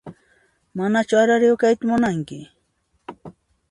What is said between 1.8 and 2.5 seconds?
munanki?